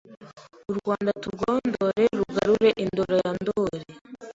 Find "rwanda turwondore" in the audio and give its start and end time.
0.77-2.03